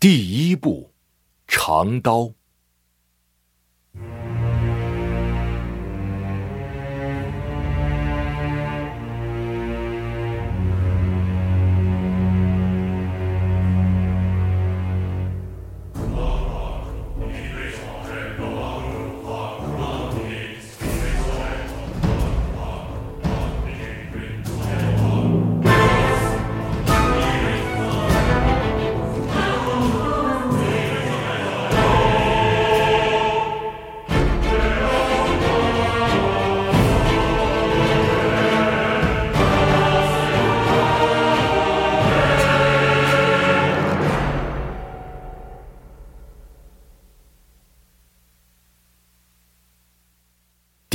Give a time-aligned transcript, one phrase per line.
[0.00, 0.92] 第一步，
[1.48, 2.37] 长刀。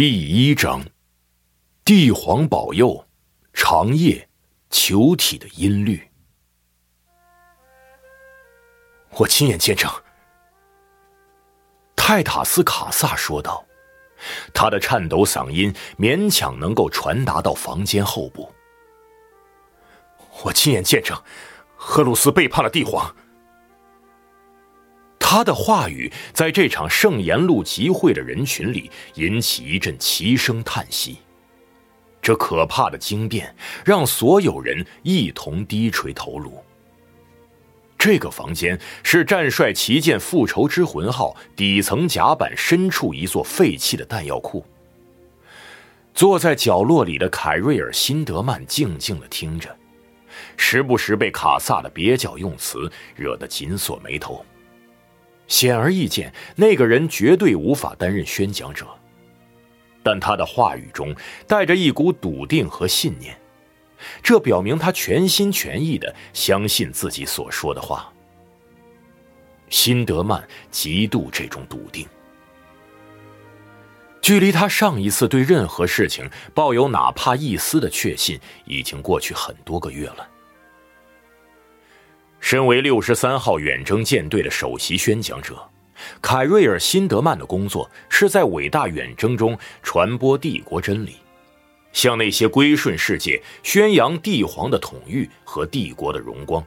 [0.05, 0.83] 第一章，
[1.85, 3.07] 帝皇保佑，
[3.53, 4.27] 长夜，
[4.69, 6.05] 球体的音律。
[9.11, 9.89] 我亲眼见证。
[11.95, 13.65] 泰塔斯卡萨说道，
[14.53, 18.53] 他的颤抖嗓音勉强能够传达到房间后部。
[20.43, 21.17] 我亲眼见证，
[21.77, 23.15] 赫鲁斯背叛了帝皇。
[25.35, 31.17] 他的话语在这场圣言路集会的人群里引起一阵齐声叹息。
[32.21, 36.63] 这可怕的惊变让所有人一同低垂头颅。
[37.97, 44.63] 这个房间是战帅旗舰复仇之魂号底层甲板深处一座废弃的弹药库。
[46.13, 49.75] 坐在角落里的凯瑞尔·辛德曼静静的听着，
[50.57, 54.45] 时不时被卡萨的蹩脚用词惹得紧锁眉头。
[55.47, 58.87] 显而易见，那个人绝对无法担任宣讲者，
[60.01, 61.15] 但他的话语中
[61.47, 63.37] 带着一股笃定和信念，
[64.21, 68.11] 这表明他全心全意的相信自己所说的话。
[69.69, 72.07] 辛德曼极度这种笃定。
[74.21, 80.27] 距离他上一次对任何事情抱有哪怕一丝的确信，已经过去很多个月了。
[82.43, 85.57] 身为六十三号远征舰队的首席宣讲者，
[86.21, 91.15] 凯瑞尔·辛德曼的工作是在伟大远征中传播帝国真理，
[91.93, 96.61] 向那些归顺世界宣扬帝皇的统御和帝国的荣光，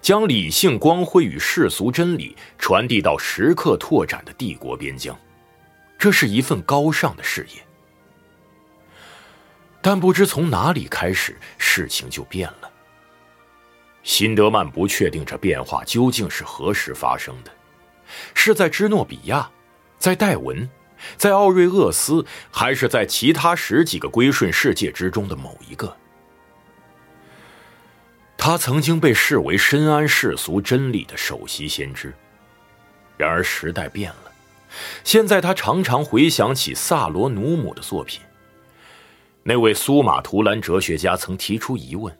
[0.00, 5.14] 将理性光辉与世俗真理传递到时刻拓展的帝国边疆。
[5.98, 7.62] 这是一份高尚的事业。
[9.82, 12.67] 但不知从哪里开始，事情就变了。
[14.08, 17.50] 辛德曼不确定这变化究竟是何时发生的，
[18.32, 19.50] 是在芝诺比亚，
[19.98, 20.66] 在戴文，
[21.18, 25.94] 在奥瑞厄斯，还是在其他十几个归顺世界之中的某一个？
[28.38, 32.14] 他曾经被视为深谙世俗真理的首席先知，
[33.18, 34.32] 然而时代变了，
[35.04, 38.22] 现在他常常回想起萨罗努姆的作品。
[39.42, 42.18] 那位苏马图兰哲学家曾提出疑问。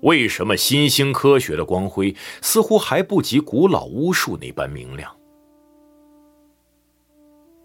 [0.00, 5.14] 为什么新兴科学的光辉似乎还不及古老巫术那般明亮？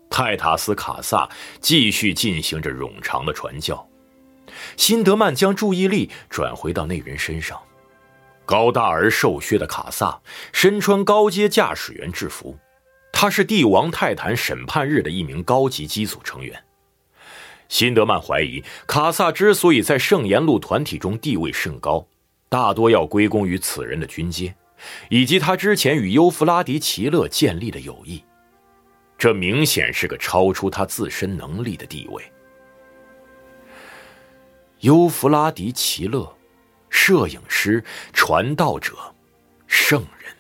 [0.10, 1.30] 泰塔斯卡萨
[1.60, 3.88] 继续进行着冗长的传教，
[4.78, 7.60] 辛德曼将注意力转回到那人身上。
[8.46, 10.22] 高大而瘦削的卡萨
[10.52, 12.58] 身穿高阶驾驶员制服，
[13.12, 16.64] 他是帝王泰坦审判日的一名高级机组成员。
[17.70, 22.06] 辛德曼怀疑，卡萨之所以在圣言路团体中地位甚高。
[22.54, 24.54] 大多要归功于此人的军阶，
[25.10, 28.24] 以及他之前与尤弗拉迪奇勒建立的友谊。
[29.18, 32.24] 这明显是个超出他自身能力的地位。
[34.82, 36.32] 尤弗拉迪奇勒，
[36.92, 37.84] 摄影师、
[38.14, 38.94] 传道者、
[39.66, 40.32] 圣人。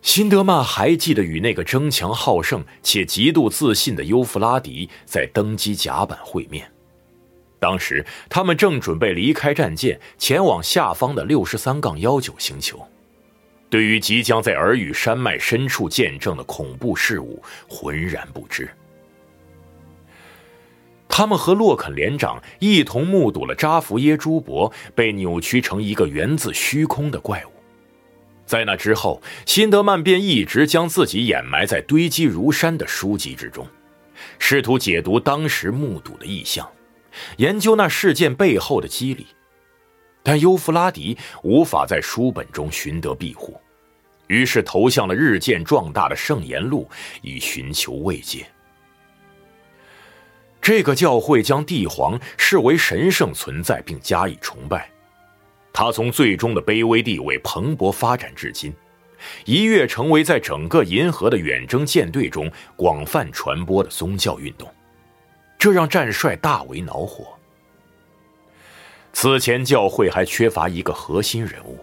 [0.00, 6.73] 辛德曼还记得与那个争强好胜且极度自信的尤弗拉迪在登机甲板会面。
[7.58, 12.86] 当时，他们正准备离开战舰，前往下方的六十三杠幺九星球。
[13.70, 18.68] 对于即将在耳语山脉深处见证的恐怖事物，浑然不知。
[21.08, 27.50] 他们和洛肯连长一同目睹了扎弗耶朱伯被扭曲成一个源自虚空的怪物。
[28.44, 33.66] 在那之后，辛德曼便一直将自己掩埋在堆积如山的书籍之中，
[34.38, 36.68] 试图解读当时目睹的异象。
[37.36, 39.26] 研究那事件背后的机理，
[40.22, 43.60] 但尤弗拉迪无法在书本中寻得庇护，
[44.26, 46.88] 于是投向了日渐壮大的圣言路，
[47.22, 48.46] 以寻求慰藉。
[50.60, 54.88] 这个教会将帝皇视为神圣存在，并加以崇拜，
[55.74, 58.74] 他从最终的卑微地位蓬勃发展至今，
[59.44, 64.66] 一跃成为在整个银河的远征舰队中广泛传播的宗教运动，
[65.64, 67.38] 这让战帅大为恼火。
[69.14, 71.78] 此前教会还缺乏一个核心人物，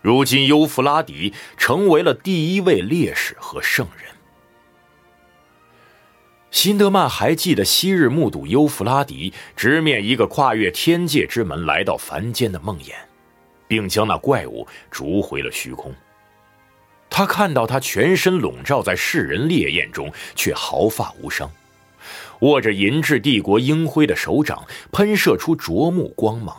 [0.00, 4.10] 如今优弗拉底成为了第一位烈士和圣人。
[6.50, 12.94] 辛德曼还记得昔日目睹优弗拉底直面一个跨越天界之门来到凡间的梦魇，
[13.68, 15.94] 并将那怪物逐回了虚空。
[17.10, 21.52] 他看到他全身笼罩在世人烈焰中，却毫发无伤，
[22.40, 26.56] 握着银质帝国鹰辉的手掌喷射出灼目光芒。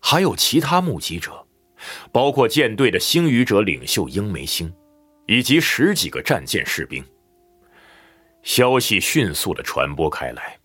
[0.00, 1.46] 还有其他目击者，
[2.10, 4.72] 包括舰队的星语者领袖英梅星，
[5.26, 7.04] 以及十几个战舰士兵。
[8.42, 10.58] 消息迅速的传播开来，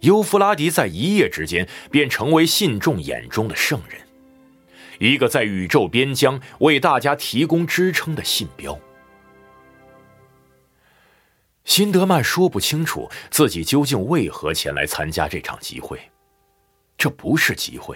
[0.00, 4.00] 尤弗拉迪在一夜之间便成为信众眼中的圣人，
[5.00, 8.78] 一个在宇宙边疆为大家提供支撑的信标。
[11.68, 16.00] 辛德曼说不清楚自己究竟为何前来参加这场集会，
[16.96, 17.94] 这不是集会，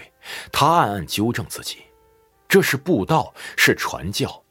[0.51, 1.79] 他暗暗纠正自己，
[2.47, 4.43] 这是布道，是传教，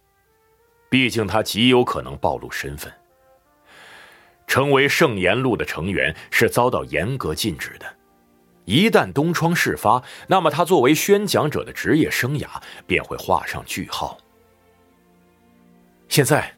[0.90, 2.92] 毕竟他极有可能暴露身份。
[4.48, 7.86] 成为圣言路的成员是遭到严格禁止的。
[8.64, 12.48] 一旦东窗事发，那么他作为宣讲者的职业生涯
[12.88, 14.18] 便会画上句号。
[16.08, 16.52] 现在，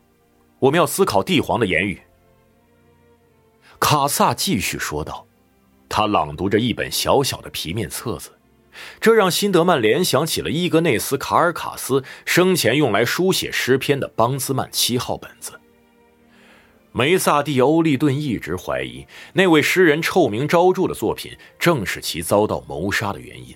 [0.59, 2.01] 我们要思考帝皇的言语。
[3.79, 5.26] 卡萨继续说道，
[5.88, 8.31] 他朗读着一本小小的皮面册子，
[9.00, 15.53] 这让辛德曼联想起了伊格内斯·卡尔卡斯生前用来书写诗篇的邦兹曼七号本子。
[16.93, 23.55] 梅萨蒂·欧利顿一直怀疑，那位诗人臭名昭著的作品正是其遭到谋杀的原因。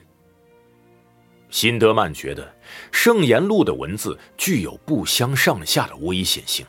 [1.49, 2.43] 辛德曼觉得，
[2.91, 6.67] 《圣言录》的文字具有不相上下的危险性。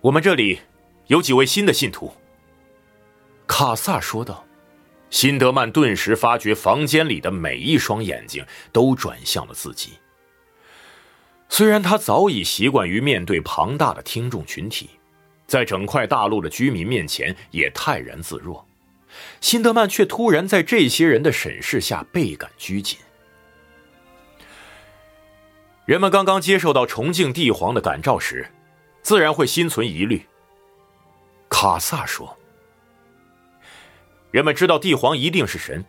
[0.00, 0.60] 我们这里
[1.08, 2.12] 有几位新的信徒，
[3.46, 4.44] 卡萨说道。
[5.10, 9.92] 辛德曼顿时发觉，房间里的每一双眼睛都转向了自己。
[11.48, 14.90] 虽然他早已习惯于面对庞大的听众群体，
[15.46, 18.66] 在整块大陆的居民面前也泰然自若，
[19.40, 22.98] 辛德曼却突然在这些人的审视下倍感拘谨。
[25.84, 28.50] 人们刚刚接受到崇敬帝皇的感召时，
[29.02, 30.26] 自然会心存疑虑。
[31.54, 32.36] 卡萨说
[34.32, 35.84] ：“人们知道帝皇一定是神，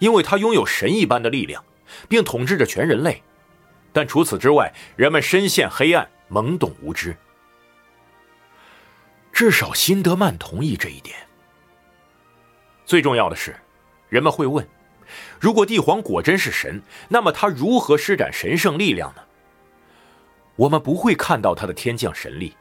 [0.00, 1.64] 因为他拥有神一般的力量，
[2.10, 3.22] 并统治着全人类。”
[3.90, 7.16] 但除此之外，人们深陷黑暗，懵懂无知。
[9.32, 11.16] 至少辛德曼同意这一点。
[12.84, 13.56] 最重要的是，
[14.10, 14.68] 人们会问：
[15.40, 19.22] 如果帝皇果真是神，那么他如何施展神圣力量呢？
[20.56, 22.54] 我们不会看到他的天降神力，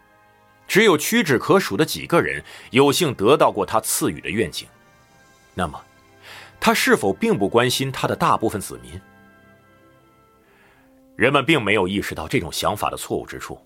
[0.68, 4.68] 只有屈指可数的几个人有幸得到过他赐予的愿景。
[5.54, 5.82] 那么，
[6.60, 9.00] 他是否并不关心他的大部分子民？
[11.16, 13.60] 人们并没有意识到这种想法的错误之处。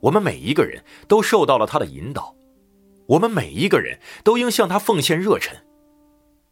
[0.00, 2.36] 我们每一个人都受到了他的引导，
[3.06, 5.56] 我们每一个人都应向他奉献热忱。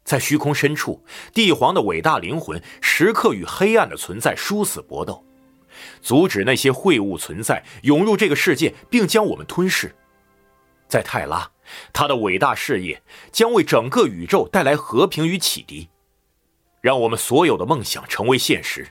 [0.03, 5.25] 在虚空深处，帝皇的伟大灵魂时刻与黑暗的存在殊死搏斗，
[6.01, 9.95] 阻止那些秽物存在涌入这个世界，并将我们吞噬。
[10.89, 11.51] 在泰拉，
[11.93, 13.03] 他的伟大事业
[13.33, 15.89] 将为整个宇宙带来和平与启迪，
[16.81, 18.87] 让我们所有的梦想成为现实。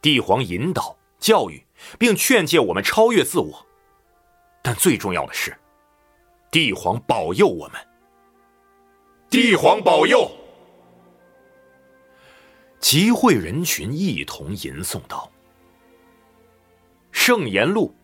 [0.00, 1.66] 帝皇引导、教育，
[1.98, 3.66] 并劝诫我们超越自我，
[4.62, 5.56] 但最重要的是，
[6.50, 7.80] 帝皇保佑我们。
[9.28, 10.28] 帝皇保佑！
[12.80, 15.29] 集会人群一同吟诵道
[17.22, 17.94] ：“圣言录，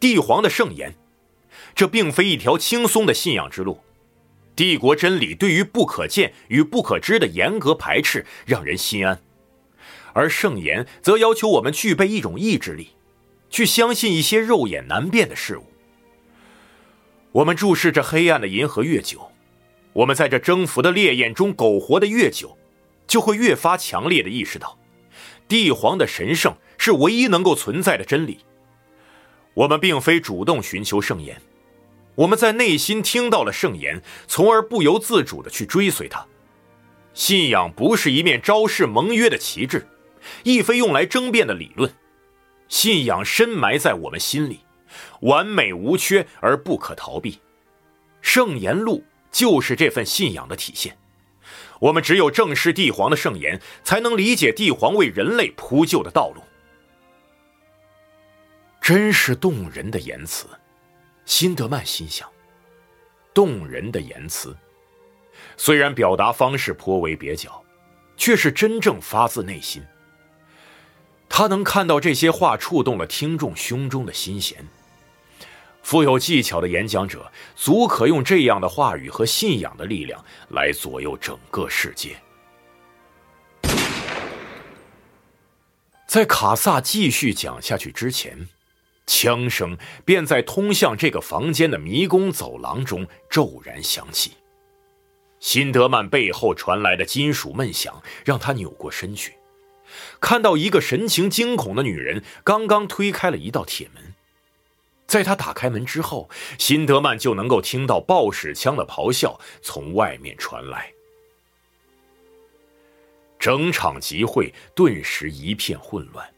[0.00, 0.94] 帝皇的圣言，
[1.74, 3.84] 这并非一条轻松的信仰之路。
[4.56, 9.20] 帝国真理对于不可见与不可知的严格排斥，让人心安。”
[10.14, 12.92] 而圣言则要求我们具备一种意志力，
[13.50, 15.66] 去相信一些肉眼难辨的事物。
[17.32, 19.30] 我们注视着黑暗的银河越久，
[19.92, 22.56] 我们在这征服的烈焰中苟活的越久，
[23.06, 24.78] 就会越发强烈的意识到，
[25.46, 28.38] 帝皇的神圣是唯一能够存在的真理。
[29.54, 31.40] 我们并非主动寻求圣言，
[32.14, 36.26] 我们在内心听到了圣言，从而不由自主的去追随它。
[37.14, 39.86] 信仰不是一面昭示盟约的旗帜。
[40.42, 41.92] 亦非用来争辩的理论，
[42.66, 44.60] 信仰深埋在我们心里，
[45.20, 47.38] 完美无缺而不可逃避。
[48.22, 50.96] 圣言录就是这份信仰的体现。
[51.78, 56.42] 我们只有正视帝皇的圣言，才能理解帝皇为人类铺就的道路。
[58.84, 60.44] 真是动人的言辞，
[61.24, 62.28] 辛德曼心想。
[63.32, 64.54] 动人的言辞，
[65.56, 67.64] 虽然表达方式颇为蹩脚，
[68.18, 69.82] 却是真正发自内心。
[71.30, 74.68] 他能看到这些话触动了听众胸中的心弦。
[75.82, 82.18] 富有技巧的演讲者，足可用这样的话语和信仰的力量来左右整个世界。
[86.06, 88.46] 在卡萨继续讲下去之前，
[89.06, 94.32] 枪声便在通向这个房间的迷宫走廊中骤然响起。
[95.40, 99.34] 辛德曼背后传来的金属闷响让他扭过身去，
[100.20, 104.14] 看到一个神情惊恐的女人刚刚推开了一道铁门。
[105.06, 110.90] 在他打开门之后，辛德曼就能够听到爆矢枪的咆哮从外面传来。
[113.38, 116.33] 整场集会顿时一片混乱，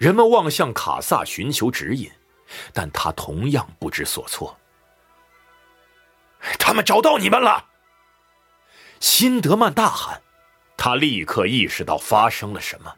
[0.00, 2.10] 人们望向卡萨寻求指引，
[2.72, 4.58] 但他同样不知所措。
[6.58, 7.66] 他们找到你们了！
[8.98, 10.22] 辛德曼大喊，
[10.74, 12.96] 他立刻意识到发生了什么。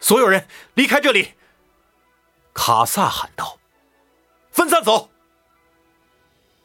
[0.00, 1.34] 所有人离开这里！
[2.54, 3.58] 卡萨喊道
[4.50, 5.10] ：“分散走！”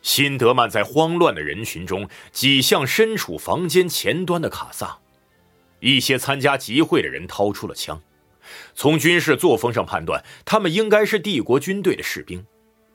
[0.02, 4.98] 辛德曼在慌乱的人群中挤向身处房间前端的卡萨。
[5.82, 8.02] 一些参加集会的人掏出了枪，
[8.74, 12.42] 从军事作风上判断，他们应该是帝国军队的士兵；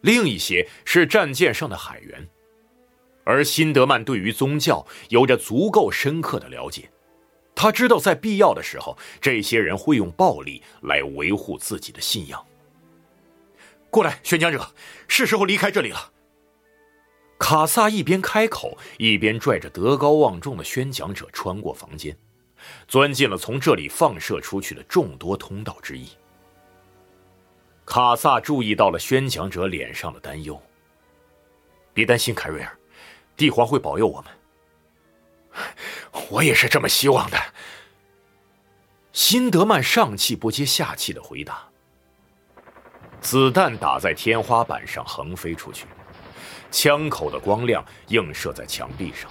[0.01, 2.29] 另一些是战舰上的海员。
[3.25, 6.91] 而辛德曼对于宗教有着足够深刻的了解，
[7.55, 12.45] 他知道在必要的时候，这些人会用暴力来维护自己的信仰。
[13.91, 14.75] 过来，宣讲者，
[15.09, 16.13] 是时候离开这里了。
[17.39, 22.17] 卡萨一边开口，一边拽着德高望重的宣讲者穿过房间，
[22.89, 26.09] 钻进了从这里放射出去的众多通道之一。
[27.85, 30.61] 卡萨注意到了宣讲者脸上的担忧。
[31.95, 32.79] 别担心，凯瑞尔，
[33.37, 35.65] 帝皇会保佑我们。
[36.31, 37.39] 我也是这么希望的。
[39.13, 41.67] 辛德曼上气不接下气的回答。
[43.21, 45.87] 子弹打在天花板上，横飞出去，
[46.71, 49.31] 枪口的光亮映射在墙壁上。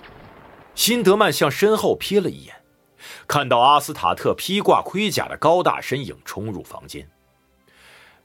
[0.74, 2.56] 辛德曼向身后瞥了一眼，
[3.28, 7.10] 看到阿斯塔特披挂盔甲的高大身影冲入房间。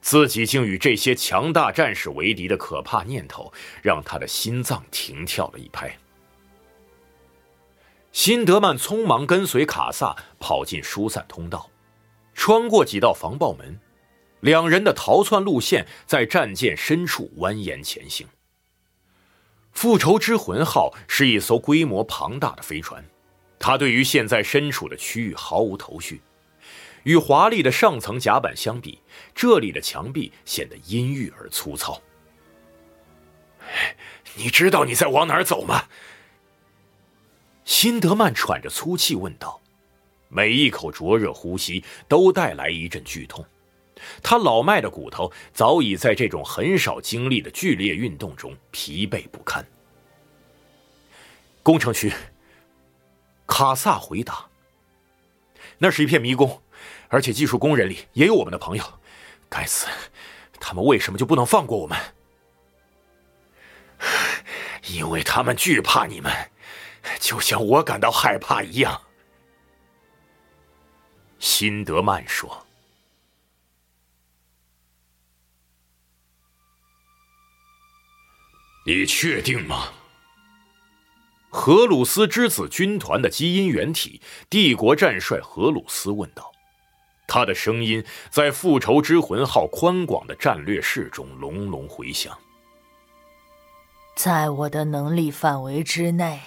[0.01, 3.53] 自己竟与这些强大战士为敌的可怕念头，
[3.83, 5.95] 让他的心脏停跳了一拍。
[8.11, 11.69] 辛德曼匆忙跟随卡萨跑进疏散通道，
[12.33, 13.79] 穿过几道防爆门。
[14.39, 18.27] 两人的逃窜路线在战舰深处蜿蜒前行。
[19.71, 23.05] 复仇之魂号是一艘规模庞大的飞船，
[23.61, 26.19] 他对于现在身处的区域毫无头绪。
[27.03, 28.99] 与华丽的上层甲板相比，
[29.33, 32.01] 这里的墙壁显得阴郁而粗糙。
[34.35, 35.85] 你知道你在往哪儿走吗？
[37.63, 39.61] 辛德曼喘着粗气问道，
[40.27, 43.45] 每一口灼热呼吸都带来一阵剧痛。
[44.23, 49.65] 他老迈的骨头早已在这种很少经历的剧烈运动中疲惫不堪。
[51.63, 52.11] 工程区，
[53.51, 54.49] 卡萨回答
[55.77, 56.63] ：“那是一片迷宫，
[57.09, 58.99] 而且技术工人里也有我们的朋友。
[59.49, 59.87] 该死，
[60.57, 61.99] 他们为什么就不能放过我们？
[64.87, 66.31] 因为他们惧怕你们，
[67.19, 69.01] 就像我感到害怕一样。”
[71.37, 72.65] 辛德曼说。
[78.85, 79.91] 你确定吗？
[81.53, 86.49] 荷鲁斯之子军团的基因原体帝国战帅荷鲁斯问道，
[87.27, 92.35] 他的声音在复仇之魂号宽广的战略室中隆隆回响。
[94.15, 96.39] 在我的能力范围之内，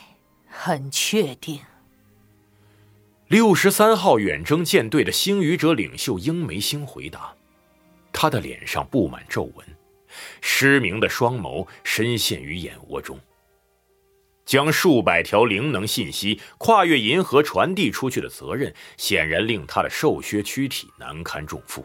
[0.48, 1.60] 很确定。
[3.28, 7.34] 六十三号远征舰队的星语者领袖英梅星回答，
[8.10, 9.66] 他的脸上布满皱纹。
[10.40, 13.18] 失明的双眸深陷于眼窝中，
[14.44, 21.84] 将数百条灵能信息跨越银河传递出去的责任，显然令他的瘦削躯体难堪重负。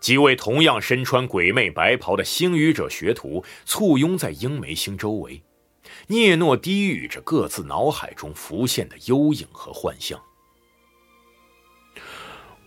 [0.00, 5.42] 几位同样身穿鬼魅白袍的星语者学徒簇拥在英梅星周围，
[6.06, 10.18] 聂诺低语着各自脑海中浮现的幽影和幻象。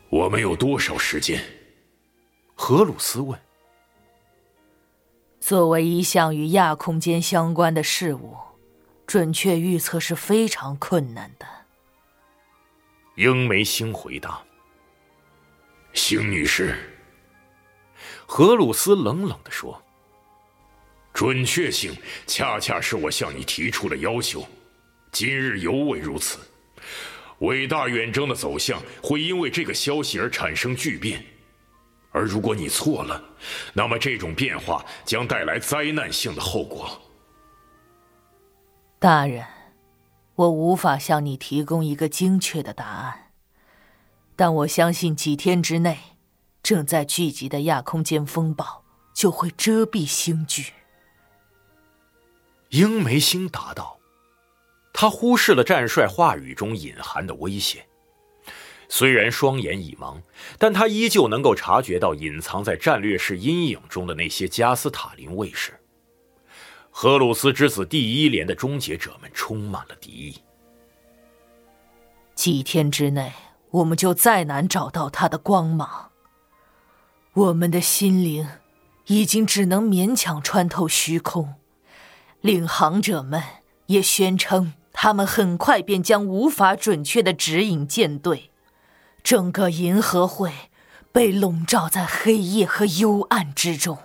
[0.10, 1.44] 我们有多少时间？
[2.54, 3.40] 荷鲁斯问。
[5.40, 8.38] 作为一项与亚空间相关的事物，
[9.14, 11.46] 准确预测是非常困难的。
[13.14, 14.42] 英梅星回答
[15.94, 16.76] ：“星女士。”
[18.26, 19.80] 荷鲁斯冷冷地说
[21.14, 24.48] ：“准确性恰恰是我向你提出的要求，
[25.12, 26.40] 今日尤为如此。
[27.42, 31.24] 伟大远征的走向会因为这个消息而产生巨变，
[32.10, 33.24] 而如果你错了，
[33.74, 37.00] 那么这种变化将带来灾难性的后果。”
[39.04, 39.46] 大人，
[40.36, 43.32] 我无法向你提供一个精确的答案，
[44.38, 45.98] 但我相信几天之内，
[46.64, 50.72] 正在聚集的亚空间风暴就会遮蔽星距。
[52.70, 54.00] 英梅星答道，
[54.94, 57.86] 他忽视了战帅话语中隐含的威胁。
[58.88, 60.22] 虽然双眼已盲，
[60.58, 65.78] 但他依旧能够察觉到隐藏在战略室阴影中的那些加斯塔林卫士。
[66.96, 70.38] 荷鲁斯之子第一连的终结者们充满了敌意。
[72.36, 73.34] 几天之内，
[73.72, 76.12] 我们就再难找到他的光芒。
[77.34, 78.48] 我们的心灵
[79.08, 81.56] 已经只能勉强穿透虚空。
[82.42, 83.42] 领航者们
[83.88, 88.52] 也宣称，他们很快便将无法准确的指引舰队。
[89.24, 90.52] 整个银河会
[91.12, 93.98] 被笼罩在黑夜和幽暗之中。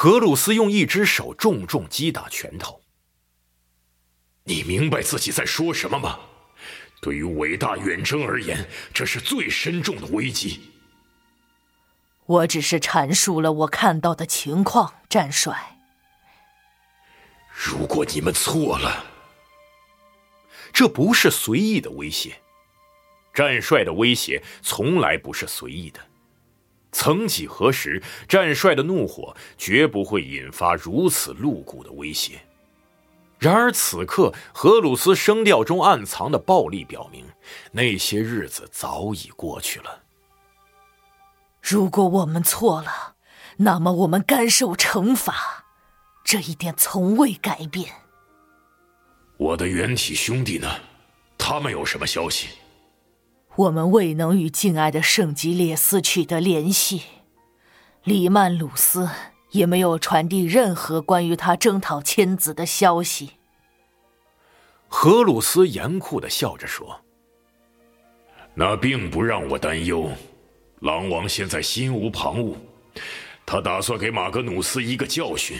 [0.00, 2.82] 荷鲁斯用一只手重重击打拳头。
[4.44, 6.20] 你明白自己在说什么吗？
[7.02, 8.64] 对于伟大远征而言，
[8.94, 10.70] 这是最深重的危机。
[12.26, 15.80] 我只是阐述了我看到的情况，战帅。
[17.52, 19.04] 如果你们错了，
[20.72, 22.40] 这不是随意的威胁。
[23.34, 26.07] 战帅的威胁从来不是随意的。
[26.90, 32.40] 曾几何时，战帅的怒火绝不会引发如此露骨的威胁。
[33.38, 37.24] 然而此刻，荷鲁斯声调中暗藏的暴力表明，
[37.70, 40.02] 那些日子早已过去了。
[41.62, 43.14] 如果我们错了，
[43.58, 45.66] 那么我们甘受惩罚，
[46.24, 47.92] 这一点从未改变。
[49.36, 50.68] 我的原体兄弟呢？
[51.36, 52.48] 他们有什么消息？
[53.58, 57.02] 我们未能与敬爱的圣吉列斯取得联系，
[58.04, 59.10] 里曼鲁斯
[59.50, 63.32] 也没有传递任何关于他征讨千子的消息。
[64.86, 67.00] 荷鲁斯严酷的笑着说
[68.54, 70.08] ：“那并不让我担忧，
[70.78, 72.54] 狼王现在心无旁骛，
[73.44, 75.58] 他打算给马格努斯一个教训，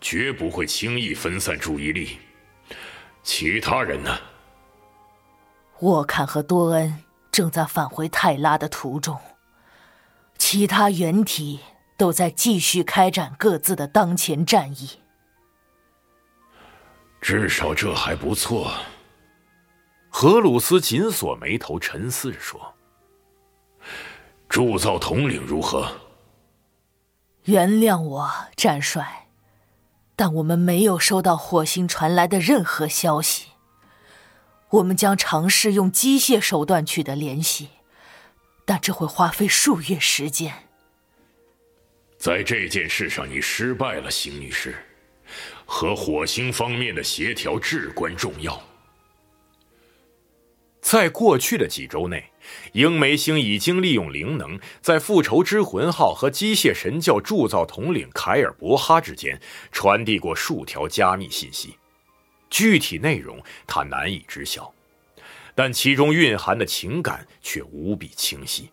[0.00, 2.18] 绝不会轻易分散注意力。
[3.22, 4.18] 其他人呢？
[5.82, 6.92] 沃坎和多恩。”
[7.38, 9.16] 正在返回泰拉的途中，
[10.38, 11.60] 其他原体
[11.96, 14.98] 都在继续开展各自的当前战役。
[17.20, 18.72] 至少这还不错。
[20.10, 22.74] 荷鲁斯紧锁眉头，沉思着说
[24.50, 25.86] ：“铸造统领如何？”
[27.46, 29.28] 原谅我，战帅，
[30.16, 33.47] 但我们没有收到火星传来的任何消息。
[34.70, 37.68] 我们将尝试用机械手段取得联系，
[38.64, 40.68] 但这会花费数月时间。
[42.18, 44.74] 在这件事上，你失败了，邢女士。
[45.66, 48.62] 和火星方面的协调至关重要。
[50.80, 52.32] 在过去的几周内，
[52.72, 59.38] 英梅星已经利用灵能，在复仇之魂号和机械神教铸造统领凯尔伯哈之间
[59.70, 61.76] 传递过数条加密信息。
[62.50, 64.72] 具体内容他难以知晓，
[65.54, 68.70] 但其中蕴含的情感却无比清晰。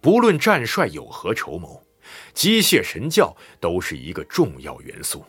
[0.00, 1.84] 不论战帅有何筹谋，
[2.32, 5.24] 机械神教都是一个重要元素。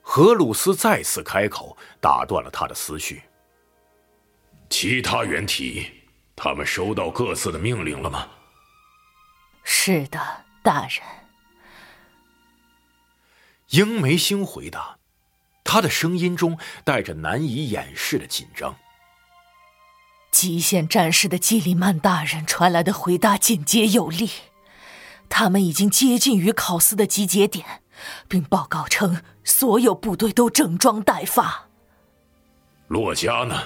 [0.00, 3.22] 荷鲁斯再次开口，打断了他的思绪。
[4.70, 5.86] 其他原体，
[6.34, 8.26] 他们收到各自的命令了吗？
[9.64, 10.18] 是的，
[10.62, 11.17] 大人。
[13.70, 14.98] 英梅星回答，
[15.62, 18.74] 他的声音中带着难以掩饰的紧张。
[20.30, 24.30] 极限战士的基里曼大人传来的回答简洁有力，
[25.28, 27.82] 他们已经接近于考斯的集结点，
[28.26, 31.68] 并报告称所有部队都整装待发。
[32.86, 33.62] 洛迦呢？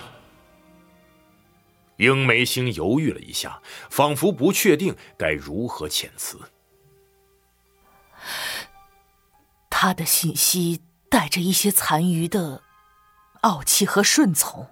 [1.99, 6.41] 英梅星犹豫了一下，仿佛不确定该如何遣词。
[9.85, 12.63] 他的信息带着一些残余的
[13.41, 14.69] 傲气和顺从，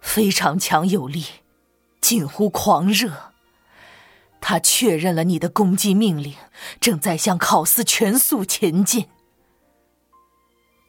[0.00, 1.26] 非常强有力，
[2.00, 3.34] 近乎狂热。
[4.40, 6.34] 他确认了你的攻击命令，
[6.80, 9.08] 正在向考斯全速前进。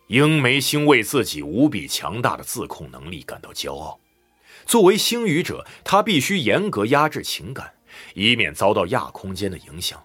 [0.07, 3.99] 鹰眉星为自己无比强大的自控能力感到骄傲。
[4.65, 7.73] 作为星语者，他必须严格压制情感，
[8.13, 10.01] 以免遭到亚空间的影响。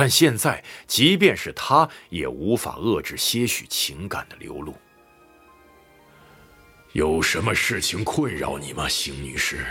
[0.00, 4.72] 但现在，即便是他，也无法遏制些许情感的流露。
[6.92, 9.66] 有什么事情困扰你吗，邢女士？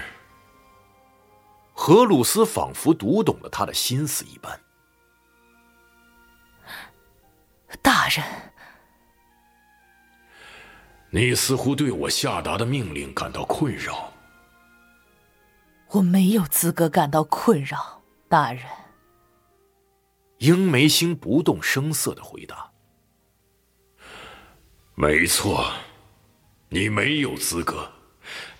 [1.71, 4.59] 荷鲁斯仿佛读懂了他的心思一般。
[7.81, 8.21] 大人，
[11.09, 14.11] 你似乎对我下达的命令感到困扰。
[15.91, 18.65] 我没有资格感到困扰，大人。
[20.39, 22.71] 鹰梅星不动声色的回答
[24.95, 25.71] ：“没错，
[26.69, 27.93] 你没有资格。”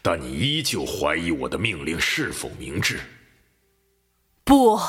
[0.02, 3.02] 但你依旧怀疑我的命令是否明智？
[4.46, 4.80] 不，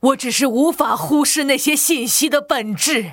[0.00, 3.12] 我只是无法忽视那些信息的本质，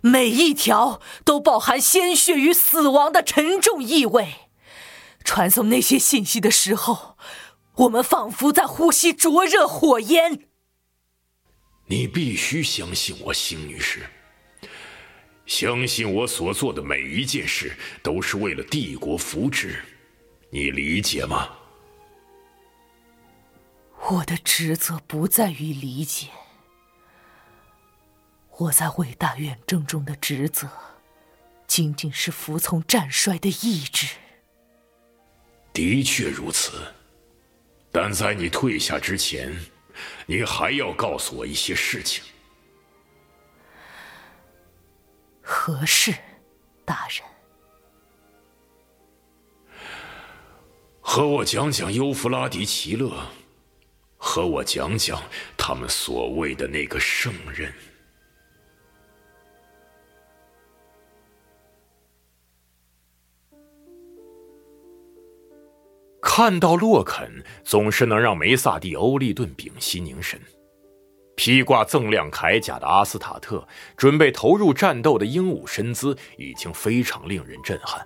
[0.00, 4.48] 每一条都包含鲜血与死亡的沉重意味。
[5.24, 7.16] 传送那些信息的时候，
[7.78, 10.46] 我们仿佛在呼吸灼热火焰。
[11.86, 14.00] 你必须相信我，星女士。
[15.46, 19.76] 相信我所做的每一件事都是为了帝国福祉，
[20.48, 21.50] 你理解吗？
[24.10, 26.28] 我的职责不在于理解，
[28.56, 30.68] 我在伟大远征中的职责，
[31.66, 34.06] 仅仅是服从战帅的意志。
[35.74, 36.72] 的确如此，
[37.90, 39.54] 但在你退下之前，
[40.26, 42.24] 你还要告诉我一些事情。
[45.40, 46.14] 何事，
[46.84, 47.22] 大人？
[51.00, 53.26] 和我讲讲优弗拉迪奇勒，
[54.16, 55.22] 和我讲讲
[55.56, 57.72] 他们所谓的那个圣人。
[66.36, 70.36] 看到洛肯，总是能让梅萨蒂·欧利顿屏息凝神。
[71.36, 73.64] 披挂锃亮铠甲的阿斯塔特，
[73.96, 78.04] 准备投入战斗的英武身姿已经非常令人震撼，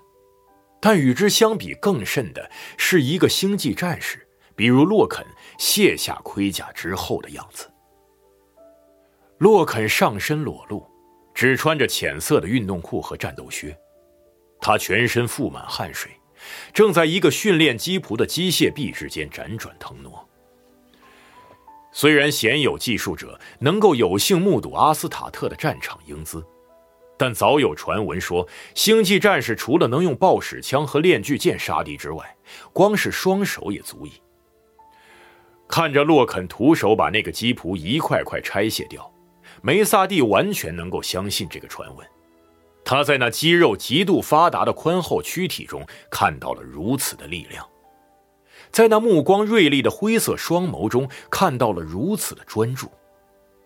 [0.79, 5.27] 但与之相比更甚的是一个星际战士，比如洛肯
[5.59, 7.67] 卸下盔甲之后的样子。
[9.39, 10.87] 洛肯上身裸露，
[11.33, 13.75] 只穿着浅色的运动裤和战斗靴，
[14.61, 16.11] 他全身覆满汗水，
[16.73, 20.29] 正在一个训练机仆的机械臂之间辗转腾挪。
[21.91, 26.45] 虽然鲜有技术者能够有幸目睹阿斯塔特的战场英姿，
[27.17, 32.37] 但早有传闻说，星际战士除了能用爆矢枪和链锯剑杀敌之外，
[32.73, 34.13] 光是双手也足以。
[35.67, 39.11] 看着洛肯徒手把那个机仆一块块拆卸掉，
[39.61, 42.07] 梅萨蒂完全能够相信这个传闻。
[42.89, 47.69] 他在那肌肉极度发达的宽厚躯体中看到了如此的力量。
[48.71, 52.91] 在那目光锐利的灰色双眸中，看到了如此的专注，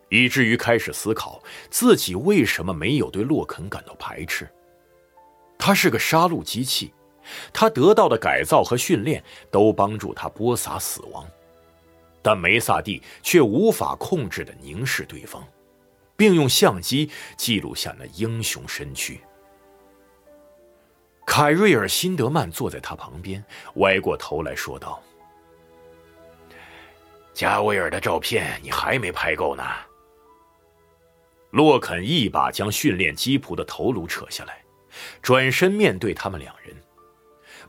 [0.08, 4.50] 以至于开始思考自己为什么没有对洛肯感到排斥。
[5.56, 6.92] 他是个杀戮机器，
[7.52, 11.24] 他得到的改造和训练都帮助他播撒死亡，
[12.20, 15.46] 但梅萨蒂却无法控制的凝视对方，
[16.16, 19.20] 并用相机记录下那英雄身躯。
[21.26, 23.42] 凯瑞尔·辛德曼坐在他旁边，
[23.76, 25.02] 歪过头来说道
[27.32, 29.64] ：“加威尔的照片你还没拍够呢。”
[31.50, 34.62] 洛肯一把将训练基仆的头颅扯下来，
[35.20, 36.74] 转身面对他们两人。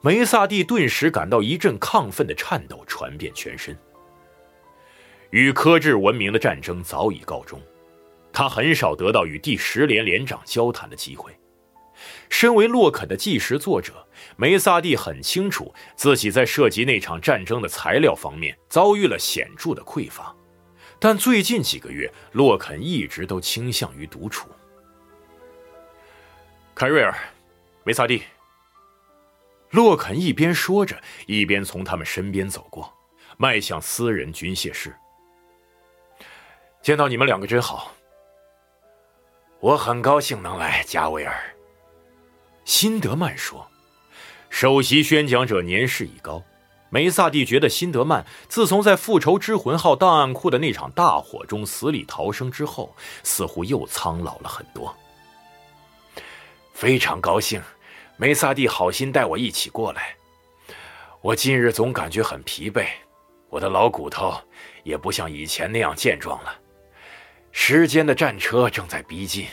[0.02, 3.78] 梅萨蒂顿时感到一阵亢奋的颤抖传遍全身。
[5.30, 7.62] 与科智文明的战争早已告终，
[8.34, 11.32] 他很少得到与第十连连长交谈的机会。
[12.30, 20.36] 身为洛肯的纪实作者，梅萨蒂很清楚自己在涉及那场战争的材料方面遭遇了显著的匮乏。
[21.00, 24.50] 但最近几个月，洛肯一直都倾向于独处。
[26.74, 27.16] 凯瑞尔，
[27.84, 28.24] 梅萨蒂。
[29.70, 32.92] 洛肯一边说着，一边从他们身边走过，
[33.38, 34.96] 迈向私人军械室。
[36.82, 37.94] 见到你们两个真好。
[39.64, 41.56] 我很高兴能来，加维尔。
[42.66, 43.66] 辛德曼说
[44.52, 46.44] ：“首席宣讲者年事已高，
[46.90, 54.94] 梅萨蒂觉得辛德曼自从在复仇之魂号档案库的那场大火中死里逃生之后，似乎又苍老了很多。
[56.74, 57.62] 非常高兴，
[58.18, 60.14] 梅萨蒂好心带我一起过来。
[61.22, 62.86] 我近日总感觉很疲惫，
[63.48, 64.36] 我的老骨头
[64.84, 66.54] 也不像以前那样健壮了。
[67.56, 69.48] 时间的战车正在逼近。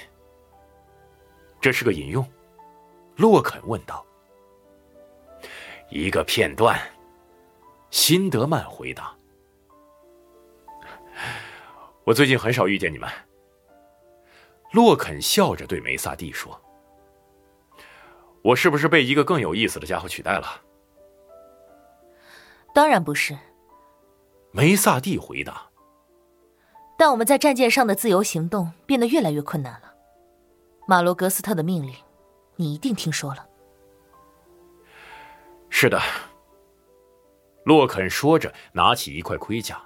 [1.61, 2.27] 这是个引用，
[3.17, 4.05] 洛肯问道。
[5.91, 6.81] 一个片段，
[7.91, 9.15] 辛德曼回答。
[12.05, 13.09] 我最近很少遇见你们。
[14.73, 16.59] 洛肯笑着对梅萨蒂说
[18.43, 20.63] ：“我是不是被一个更有意思的家伙取代了？”
[22.75, 23.37] 当然不是。
[24.53, 25.69] 梅萨蒂回答。
[27.01, 29.95] 但我们在战舰上的自由行动变得越来越困难了。
[30.87, 31.95] 马罗格斯特的命令，
[32.57, 33.47] 你一定听说了。
[35.71, 35.99] 是的。
[37.65, 39.81] 洛肯说着，拿起一块盔甲，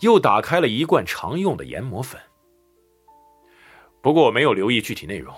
[0.00, 2.20] 又打开了一罐常用的研磨粉。
[4.02, 5.32] 不过我没有留意具体内容。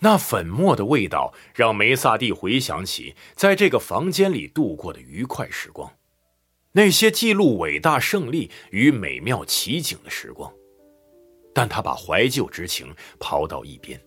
[0.00, 5.90] 那粉末的味道让梅萨蒂回想起在这个房间里度过的愉快时光，
[6.72, 10.52] 那些记录伟大胜利与美妙奇景的时光。
[11.54, 14.00] 但他把怀旧之情抛到一边。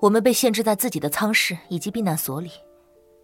[0.00, 2.50] 我们被限制在自己的舱室以及避难所里，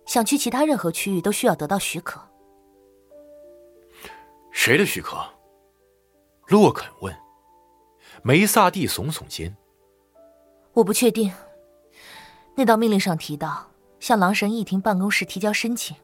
[0.06, 2.20] 想去其他任何区域都需要得到许可。
[4.50, 5.24] 谁的许可？
[6.48, 7.16] 洛肯问。
[8.24, 9.56] 梅萨蒂耸耸肩。
[10.72, 11.32] 我不确定。
[12.56, 15.96] 那道命令上提到向狼神议庭办公室提交申请，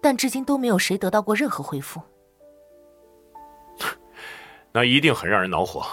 [0.00, 2.00] 但至今都没有谁得到过任何回复。
[4.72, 5.86] 那一定很让人恼火。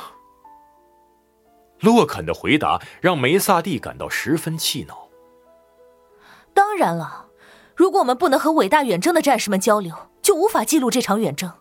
[1.80, 5.08] 洛肯的回答让梅萨蒂感到十分气恼。
[6.54, 7.28] 当然了，
[7.76, 11.52] 如果我们不能和伟大远征的战士们交流，就无法记录这场远征。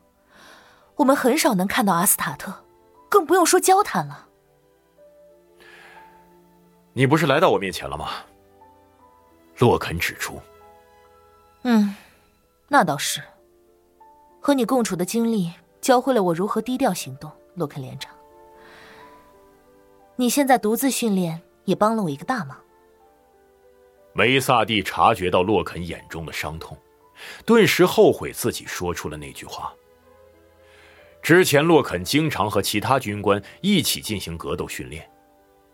[0.96, 2.64] 我们很少能看到阿斯塔特，
[3.11, 4.28] 更不用说交谈了。
[6.94, 8.09] 你不是来到我面前了吗？
[9.59, 10.40] 洛肯指出。
[11.62, 11.94] 嗯，
[12.68, 13.22] 那倒是。
[14.40, 15.52] 和你共处的经历。
[15.79, 18.12] 教会了我如何低调行动，洛肯连长。
[20.16, 22.59] 你现在独自训练也帮了我一个大忙。
[24.12, 26.76] 梅萨蒂察觉到洛肯眼中的伤痛，
[27.44, 29.72] 顿时后悔自己说出了那句话。
[31.22, 35.09] 之前，洛肯经常和其他军官一起进行格斗训练，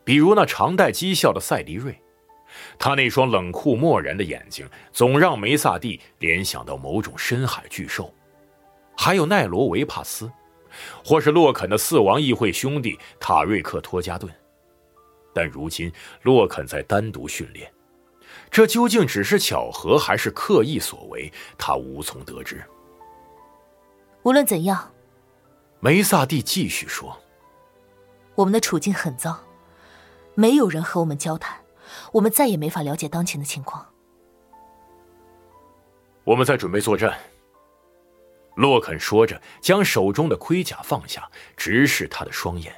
[0.04, 1.98] 比如那常带讥笑的赛迪瑞，
[2.78, 8.12] 他那双冷酷漠然的眼睛总让梅萨蒂联想到某种深海巨兽。
[8.96, 10.30] 还有奈罗维帕斯，
[11.04, 14.30] 或是洛肯的四王议会兄弟塔瑞克托加顿，
[15.34, 15.90] 但如今
[16.22, 17.72] 洛肯在单独训练，
[18.50, 21.32] 这究竟只是巧合还是刻意所为？
[21.56, 22.62] 他无从得知。
[24.24, 24.92] 无论怎样，
[25.80, 27.18] 梅萨蒂继续说
[28.36, 29.40] ：“我们的处境很糟，
[30.34, 31.58] 没有人和我们交谈，
[32.12, 33.86] 我们再也没法了解当前的情况。
[36.24, 37.18] 我们在准备作战。”
[38.54, 42.70] 洛肯说着，将手中的盔甲放下，直视他的双眼。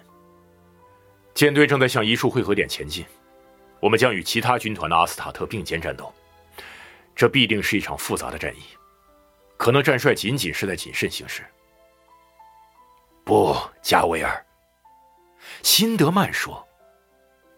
[1.34, 3.04] 舰队正在向一处汇合点前进，
[3.80, 6.12] 我们将与其他军团的阿斯塔特并肩战斗。
[7.16, 8.60] 这必定是一场复杂的战役，
[9.56, 11.44] 可能战帅仅仅是在谨慎行事。
[13.24, 14.46] 不，加维尔，
[15.62, 16.64] 辛德曼说：“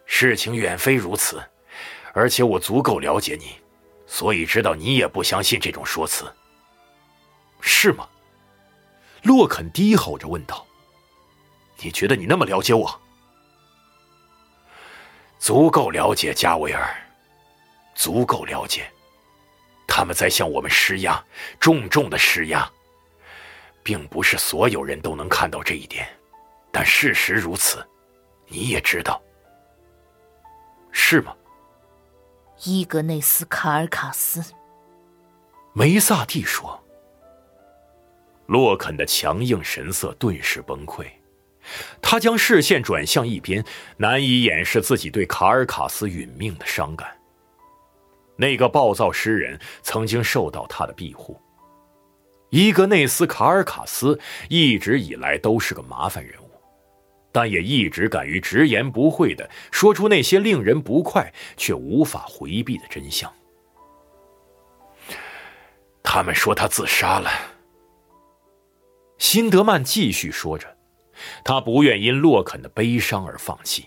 [0.07, 1.39] 事情远非如此，
[2.17, 3.59] 而且我足够了解你，
[4.07, 6.25] 所以知道你也不相信这种说辞。”
[7.61, 8.09] 是吗？
[9.23, 10.67] 洛肯低吼着问道。
[11.79, 13.01] “你觉得你那么了解我？
[15.39, 16.97] 足够了解加维尔，
[17.95, 18.91] 足够了解。
[19.87, 21.23] 他们在向我们施压，
[21.61, 22.67] 重重的施压。
[23.83, 26.09] 并不是所有人都能看到这一点，
[26.73, 27.87] 但事实如此，
[28.49, 29.23] 你也知道，
[30.91, 31.37] 是吗？”
[32.64, 34.42] 伊格内斯·卡尔卡斯，
[35.75, 36.83] 梅萨蒂说。
[38.47, 41.05] 洛肯的强硬神色顿时崩溃，
[42.01, 43.62] 他将视线转向一边，
[43.99, 47.14] 难以掩饰自己对卡尔卡斯殒命的伤感。
[48.37, 51.38] 那个暴躁诗人曾经受到他的庇护。
[52.49, 56.46] 伊格内斯·卡尔卡斯一直以来都是个麻烦人物，
[57.37, 63.31] 但也一直敢于直言不讳的说出那些令人不快却无法回避的真相。
[66.03, 67.31] 他们说他自杀了。
[69.18, 70.79] 辛德曼继续说着，
[71.44, 73.87] 他不愿因洛肯的悲伤而放弃。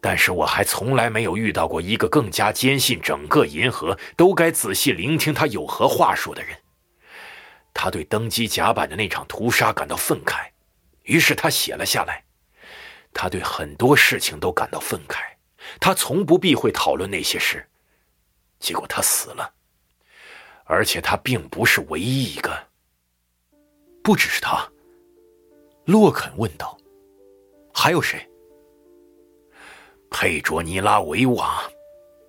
[0.00, 6.56] 但是我还从来没有遇到过一个更加坚信整个银河都该仔细聆听他有何话说的人。
[7.74, 10.49] 他对登基甲板的那场屠杀感到愤慨，
[11.10, 12.24] 于是他写了下来。
[13.12, 15.16] 他对很多事情都感到愤慨，
[15.80, 17.68] 他从不避讳讨论那些事。
[18.60, 19.52] 结果他死了，
[20.64, 22.56] 而且他并不是唯一一个。
[24.04, 24.64] 不只是他，
[25.86, 26.78] 洛肯问道
[27.74, 28.24] ：“还有谁？”
[30.12, 31.68] 佩卓尼拉维瓦，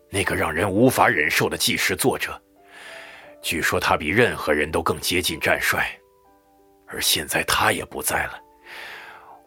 [0.10, 2.42] 那个让人无法忍受的纪实作者。
[3.44, 5.88] 据说他比任何人都更接近战帅，
[6.88, 8.40] 而现在他也不在了。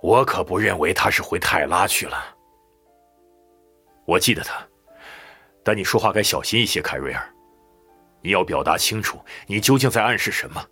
[0.05, 2.37] 我可不认为他是回泰拉去了。
[4.05, 4.63] 我记得他，
[5.63, 7.35] 但你说话该小心一些，凯瑞尔。
[8.21, 10.63] 你要表达清楚，你究竟在暗示什么？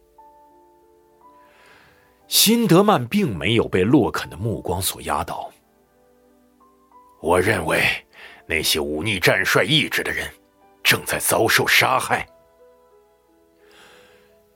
[2.29, 5.51] 辛德曼并没有被洛肯的目光所压倒。
[7.23, 7.83] 我认为，
[8.47, 10.31] 那些忤逆战帅意志的人，
[10.83, 12.29] 正在遭受杀害。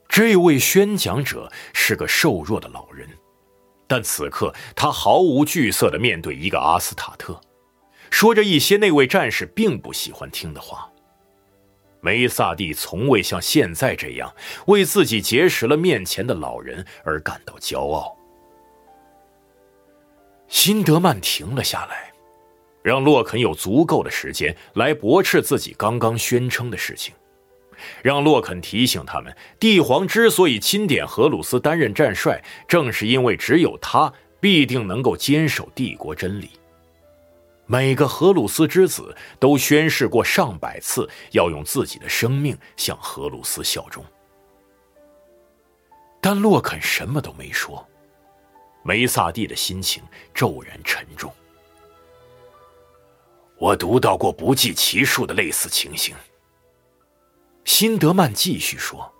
[0.07, 3.09] 这位宣讲者是个瘦弱的老人，
[3.87, 7.39] 但此刻他毫无惧色的面对一个阿斯塔特，
[8.09, 10.91] 说着一些那位战士并不喜欢听的话。
[11.99, 14.33] 梅萨蒂从未像现在这样
[14.67, 18.15] 为自己结识了面前的老人而感到骄傲。
[20.47, 22.13] 辛德曼停了下来，
[22.83, 27.13] 让洛肯有足够的时间来驳斥自己刚刚宣称的事情，
[28.01, 36.51] 让洛肯提醒他们，帝皇之所以钦点荷鲁斯担任战帅，正是因为只有他必定能够坚守帝国真理。
[37.65, 44.03] 每个荷鲁斯之子都宣誓过上百次，要用自己的生命向荷鲁斯效忠。
[46.21, 47.85] 但洛肯什么都没说，
[48.83, 50.01] 梅萨蒂的心情
[50.33, 51.29] 骤然沉重。
[53.57, 56.15] 我读到过不计其数的类似情形。
[57.67, 59.13] 辛德曼继续说，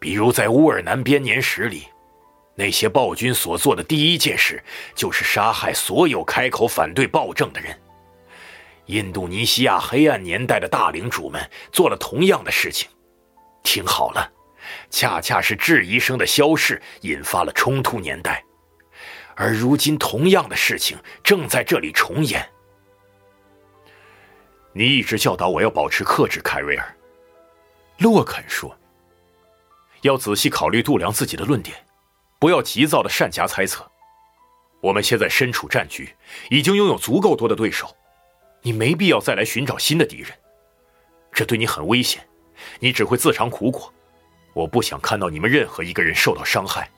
[0.00, 1.84] 比如在乌尔南编年史里。
[2.56, 4.62] 那些暴君所做的第一件事，
[4.96, 7.80] 就是杀害所有开口反对暴政的人。
[8.86, 12.90] 印度尼西亚黑暗年代的大领主们做了同样的事情。
[13.62, 14.28] 听好了，
[14.90, 18.44] 恰恰是质疑声的消逝引发了冲突年代，
[19.36, 22.46] 而如今同样的事情正在这里重演。
[24.72, 26.96] 你一直教导我要保持克制，凯瑞尔。
[27.98, 28.76] 洛肯说
[30.02, 31.76] ：“要仔细考虑度量自己的论点。”
[32.38, 33.86] 不要急躁的善加猜测。
[34.80, 36.16] 我们现在身处战局，
[36.48, 37.94] 已经拥有足够多的对手，
[38.62, 40.32] 你没必要再来寻找新的敌人。
[41.30, 42.26] 这对你很危险，
[42.78, 43.92] 你只会自尝苦果。
[44.54, 46.90] 我不想看到你们任何一个人受到伤害。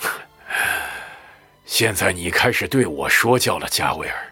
[1.64, 4.31] 现在你开始对我说教了，加维尔。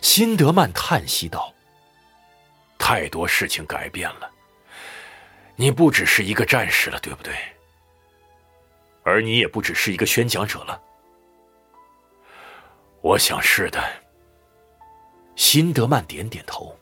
[0.00, 1.52] 辛德曼叹息道
[2.78, 4.30] ：“太多事情改变了。”
[5.58, 7.34] 你不只是一个战士了，对不对？
[9.04, 10.82] 而你也不只是一个宣讲者了。
[13.00, 13.82] 我想是的。
[15.34, 16.78] 辛德曼点点头。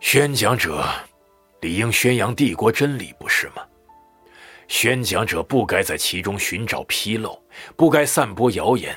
[0.00, 0.84] 宣讲者
[1.60, 3.64] 理应宣扬帝国真理，不是吗？
[4.66, 7.40] 宣讲者不该在其中寻找纰漏，
[7.76, 8.96] 不该散播谣言。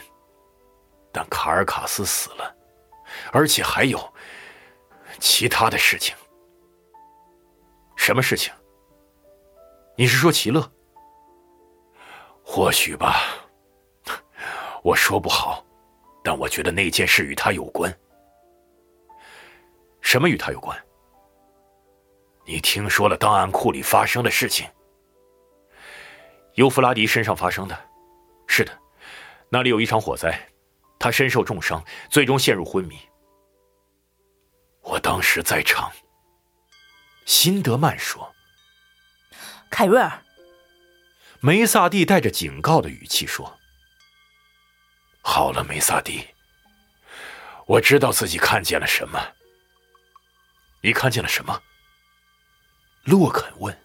[1.13, 2.55] 但卡尔卡斯死了，
[3.31, 4.13] 而且还有
[5.19, 6.15] 其他的事情。
[7.95, 8.51] 什么事情？
[9.95, 10.69] 你是说齐乐？
[12.43, 13.21] 或许吧，
[14.83, 15.63] 我说不好，
[16.23, 17.95] 但我觉得那件事与他有关。
[20.01, 20.77] 什么与他有关？
[22.45, 24.67] 你听说了档案库里发生的事情？
[26.55, 27.89] 尤弗拉迪身上发生的，
[28.47, 28.71] 是的，
[29.47, 30.37] 那里有一场火灾，
[31.03, 32.97] 他身受重伤，最终陷入昏迷。
[34.79, 35.91] 我当时在场。
[37.25, 38.33] 辛德曼说
[39.69, 40.23] ：“凯瑞尔。”
[41.43, 43.59] 梅萨蒂带着警告的语气说
[45.21, 46.25] ：“好了，梅萨蒂，
[47.67, 49.19] 我知道自己看见了什么。
[50.81, 51.61] 你看见了什么？”
[53.03, 53.77] 洛肯问。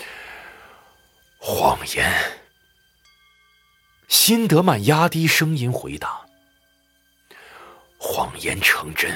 [1.36, 2.10] “谎言。”
[4.12, 6.20] 辛德曼压低声音回答
[7.96, 9.10] ：“谎言成真，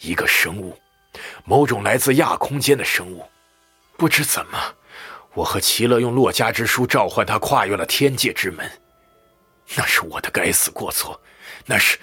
[0.00, 0.74] 一个生物。”
[1.44, 3.22] 某种来自亚空间的生物，
[3.98, 4.58] 不知怎么，
[5.34, 8.66] 我和齐乐用洛家之书召唤他，跨越了天界之门。
[9.76, 11.20] 那是我的该死过错，
[11.66, 11.98] 那是，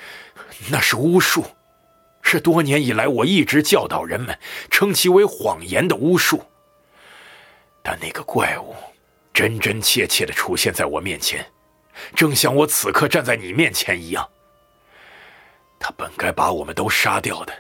[0.69, 1.43] 那是巫术，
[2.21, 4.37] 是多年以来我一直教导人们
[4.69, 6.45] 称其为谎言的巫术。
[7.81, 8.75] 但那个怪物
[9.33, 11.43] 真真切切的出现在我面前，
[12.15, 14.29] 正像我此刻站在你面前一样。
[15.79, 17.53] 他本该把我们都杀掉的。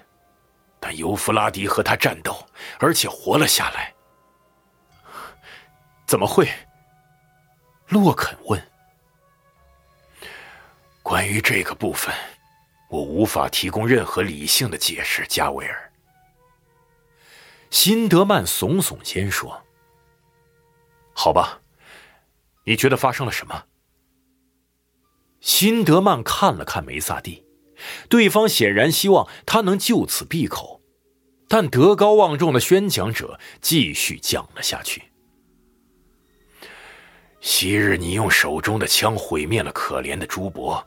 [0.79, 2.47] 但尤弗拉迪和他战斗，
[2.79, 3.93] 而且活了下来。
[6.05, 6.47] 怎么会？
[7.87, 8.61] 洛肯问。
[11.01, 12.13] 关于这个部分，
[12.89, 15.91] 我无法提供任何理性的解释，加维尔。
[17.71, 19.65] 辛德曼耸耸肩说
[21.11, 21.59] ：“好吧，
[22.65, 23.61] 你觉得发生了什么？”
[25.39, 27.45] 辛德曼看了看梅萨蒂，
[28.09, 30.81] 对方显然希望他能就此闭口，
[31.47, 35.03] 但德高望重的宣讲者继续讲了下去
[37.39, 40.85] ：“昔日你用手中的枪毁灭了可怜的朱伯。”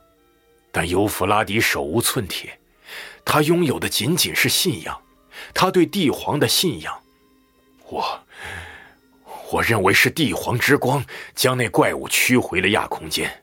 [0.73, 2.57] 但尤弗拉迪手无寸铁，
[3.25, 5.01] 他拥有的仅仅是信仰，
[5.53, 6.97] 他对帝皇的信仰。
[7.89, 8.23] 我，
[9.51, 11.03] 我认为是帝皇之光
[11.35, 13.40] 将那怪物驱回了亚空间。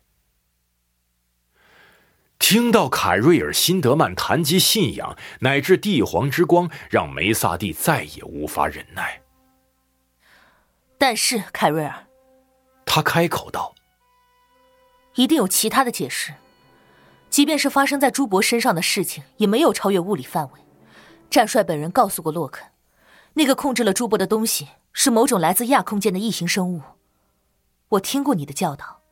[2.51, 9.21] 听到凯瑞尔·辛德曼谈及信仰乃至帝皇之光，让梅萨蒂再也无法忍耐。
[10.97, 12.07] 但是，凯瑞尔，
[12.87, 13.75] 他开口道
[15.17, 16.33] ：“一定有其他的解释。”
[17.29, 20.61] 即便是发生在朱博身上的事情，也没有超越物理范围。
[21.29, 22.69] 战帅本人告诉过洛肯，
[23.35, 26.81] 那个控制了朱博的东西是某种来自亚空间的异形生物。
[27.91, 29.03] 我听过你的教导，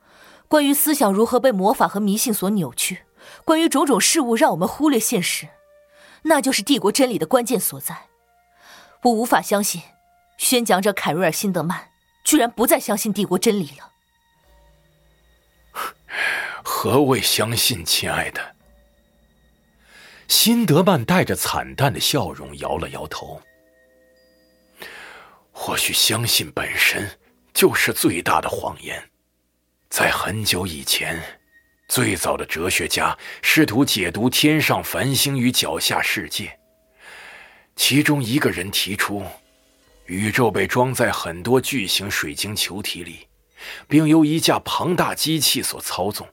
[0.49, 3.03] 关于思想如何被魔法和迷信所扭曲，
[3.45, 5.49] 关于种种事物让我们忽略现实，
[6.23, 8.09] 那就是帝国真理的关键所在。
[9.03, 9.83] 我无法相信，
[10.39, 11.91] 宣讲者凯瑞尔·辛德曼
[12.25, 13.93] 居然不再相信帝国真理了。
[16.65, 18.57] 何谓相信，亲爱的？
[20.29, 23.41] 辛德曼带着惨淡的笑容摇了摇头。
[25.53, 27.19] 或许相信本身
[27.55, 29.11] 就是最大的谎言。
[29.89, 31.23] 在很久以前，
[31.89, 36.59] 最早的哲学家试图解读天上繁星与脚下世界。
[37.77, 39.25] 其中一个人提出，
[40.07, 43.29] 宇宙被装在很多巨型水晶球体里，
[43.87, 46.27] 并由一架庞大机器所操纵。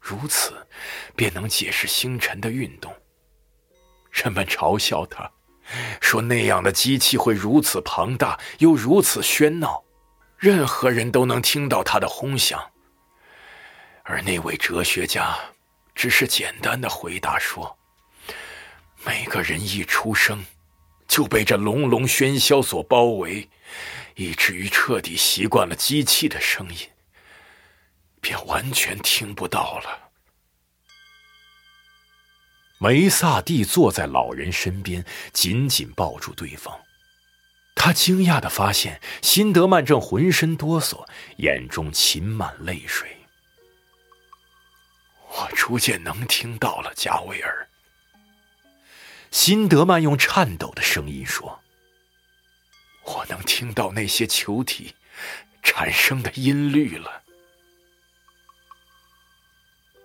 [0.00, 0.66] 如此，
[1.14, 2.92] 便能解释星辰的运动。
[4.12, 5.30] 人们嘲笑他，
[6.00, 9.82] 说那样的机器会如此庞大又如此喧闹，
[10.36, 12.60] 任何人都能听到它的轰响。
[14.08, 15.36] 而那位哲学家
[15.94, 17.76] 只是简单的回答说
[19.04, 20.44] ：“每个人一出生，
[21.08, 23.50] 就被这隆隆喧嚣所包围，
[24.14, 26.88] 以至于彻底习惯了机器的声音。”
[28.22, 30.10] 便完全听不到了。
[32.78, 36.76] 梅萨蒂坐在老人身边，紧紧抱住对方。
[37.74, 41.06] 他惊讶的发现，辛德曼正浑身哆嗦，
[41.38, 43.15] 眼中噙满泪水。
[45.36, 47.68] 我逐渐能听到了，加维尔。
[49.30, 51.60] 辛德曼用颤抖的声音说
[53.04, 54.94] ：“我能听到那些球体
[55.62, 57.22] 产生的音律了。”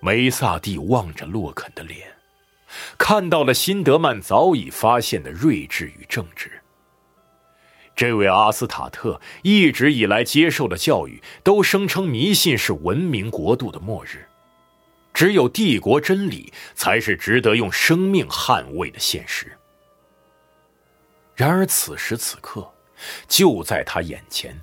[0.02, 2.18] 梅萨蒂望着洛肯的脸，
[2.98, 6.62] 看到了辛德曼早已发现的睿智与正直。
[7.96, 14.28] 这位阿斯塔特一直以来接受的教育，都声称迷信是文明国度的末日，
[15.22, 19.56] 只有帝国真理才是值得用生命捍卫的现实。
[21.36, 22.68] 然而此时此刻，
[23.28, 24.60] 就在他眼前，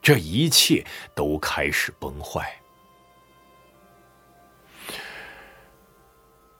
[0.00, 0.86] 这一切
[1.16, 2.48] 都开始崩坏。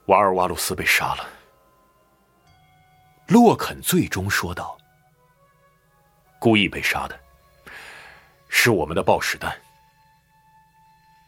[0.07, 1.25] 瓦尔瓦鲁斯被杀了，
[3.29, 4.77] 洛肯最终说道
[6.41, 7.17] ：“故意被杀的，
[8.49, 9.57] 是我们的报时弹。”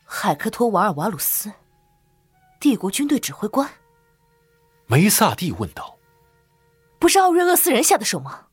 [0.05, 1.53] 海克托·瓦尔瓦鲁斯，
[2.61, 3.69] 帝国军队指挥官。
[4.87, 5.97] 梅萨蒂问道
[7.01, 8.49] ：“不是奥瑞厄斯人下的手吗？”“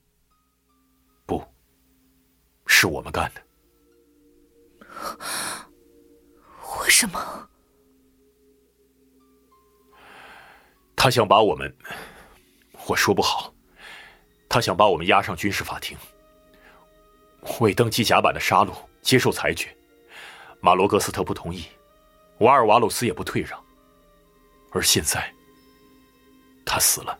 [1.28, 1.43] 不，
[2.66, 3.41] 是我们干的。
[6.82, 7.47] ”“为什么？”
[10.95, 11.76] 他想把我们，
[12.88, 13.53] 我说不好。
[14.47, 15.97] 他想把我们押上军事法庭，
[17.60, 19.76] 为登机甲板的杀戮接受裁决。
[20.62, 21.66] 马罗格斯特不同意，
[22.39, 23.62] 瓦尔瓦鲁斯也不退让。
[24.72, 25.34] 而现在，
[26.65, 27.18] 他死了。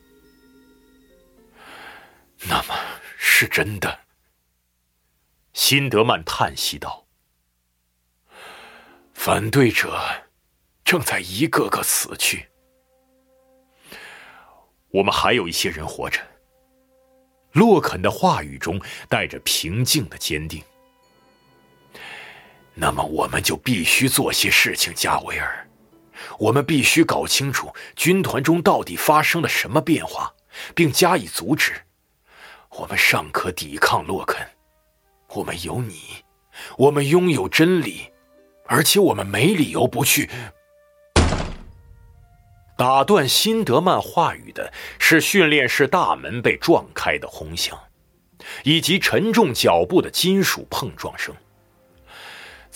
[2.48, 2.76] 那么
[3.18, 4.00] 是真的？
[5.54, 7.08] 辛德曼叹息道
[9.14, 10.00] ：“反对者
[10.86, 12.48] 正在一个个死去。”
[14.90, 16.22] 我们还有一些人活着。
[17.54, 18.80] 洛肯的话语中
[19.10, 20.64] 带着平静的坚定。
[22.76, 25.67] 那么，我们就必须做些事情，加维尔。
[26.38, 30.34] 我们必须搞清楚军团中到底发生了什么变化，
[30.76, 31.74] 并加以阻止。
[32.70, 34.46] 我们尚可抵抗洛肯。
[35.30, 36.00] 我们有你，
[36.78, 38.12] 我们拥有真理，
[38.66, 40.30] 而且我们没理由不去。
[42.78, 47.78] 打断辛德曼话语的是训练室大门被撞开的轰响，
[48.64, 51.36] 以及沉重脚步的金属碰撞声。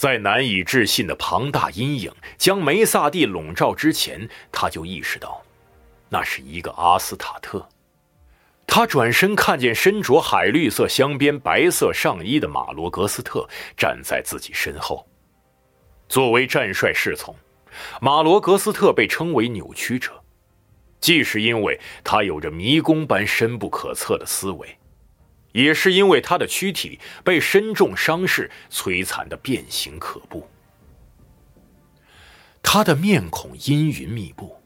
[0.02, 5.43] 在难以置信的庞大阴影将梅萨蒂笼罩之前，他就意识到，
[6.10, 7.70] 那是一个阿斯塔特。
[8.66, 13.47] 他转身看见身着海绿色镶边白色上衣的马罗格斯特
[13.78, 15.08] 站在自己身后。
[16.10, 17.36] 作为战帅侍从，
[18.02, 20.20] 马罗格斯特被称为扭曲者，
[20.99, 24.76] 既是因为他有着迷宫般深不可测的思维，
[25.52, 30.49] 也是因为他的躯体被身重伤势摧残的变形可怖。
[32.64, 34.62] 他的面孔阴云密布，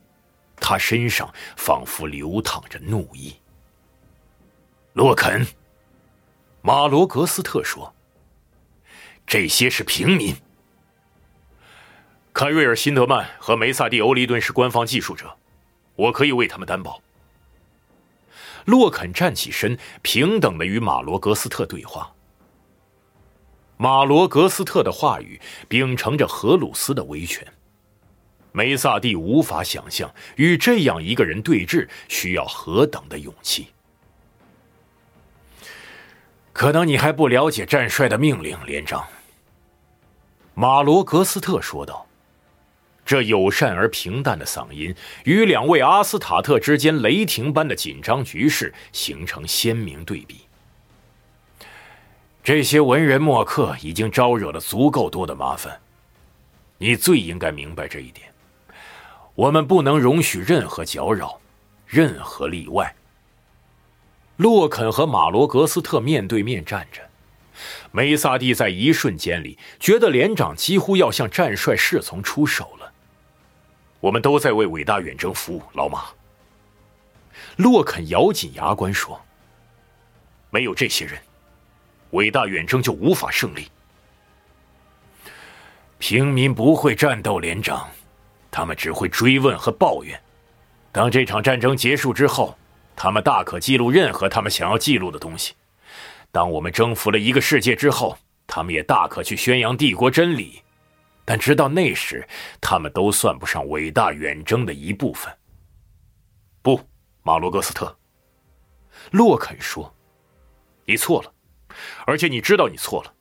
[0.57, 3.35] 他身上仿佛流淌着怒意。
[4.93, 5.47] 洛肯，
[6.61, 7.95] 马罗格斯特说
[9.25, 10.35] ：“这些是平民。
[12.33, 15.37] 凯瑞尔·辛德曼和梅萨蒂·欧利顿是官方技术者，
[15.95, 17.01] 我可以为他们担保。”
[18.65, 22.11] 洛肯站起身，平等的与马罗格斯特对话。
[23.77, 27.45] 马罗格斯特的话语秉承着荷鲁斯的威权。
[28.51, 33.67] 梅萨蒂无法想象与这样一个人对峙需要何等的勇气。
[36.53, 39.05] 可能你还不了解战帅的命令，连长。”
[40.55, 42.04] 马罗格斯特说道，
[43.05, 44.93] 这友善而平淡的嗓音
[45.25, 50.41] 与两位阿斯塔特之间雷霆般的紧张局势形成鲜明对比。
[52.43, 55.79] 这些文人墨客已经招惹了足够多的麻烦，
[56.79, 58.27] 你最应该明白这一点。
[59.35, 61.39] 我们不能容许任何搅扰，
[61.85, 62.95] 任何例外。
[64.37, 67.01] 洛肯和马罗格斯特面对面站着，
[67.91, 72.84] 梅萨蒂在一瞬间里觉得连长几乎要向战帅侍从出手了。
[74.05, 76.03] 我们都在为伟大远征服务，老马。
[77.55, 79.19] 洛肯咬紧牙关说
[80.51, 81.19] ：“没有这些人，
[82.11, 83.67] 伟大远征就无法胜利。
[85.97, 87.89] 平民不会战斗，连长，
[88.51, 90.21] 他们只会追问和抱怨。
[90.91, 92.55] 当这场战争结束之后。”
[92.97, 95.53] 他们大可记录任何他们想要记录的东西。
[96.31, 100.61] 当我们征服了一个世界之后，他们也大可去宣扬帝国真理。
[101.25, 102.25] 但直到那时，
[102.61, 105.35] 他们都算不上伟大远征的一部分。
[106.61, 106.79] 不，
[107.23, 107.97] 马罗格斯特，
[109.11, 109.93] 洛肯说
[110.85, 111.33] ：“你错了，
[112.05, 113.13] 而且你知道你错了。